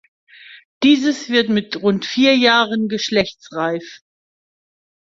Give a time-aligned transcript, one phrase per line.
[0.81, 3.99] Dieses wird mit rund vier Jahren geschlechtsreif.